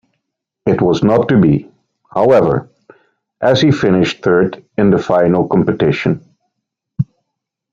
It 0.65 0.81
was 0.81 1.03
not 1.03 1.27
to 1.29 1.39
be, 1.39 1.69
however, 2.11 2.71
as 3.39 3.61
he 3.61 3.71
finished 3.71 4.23
third 4.23 4.65
in 4.75 4.89
the 4.89 4.97
final 4.97 5.47
competition. 5.47 6.25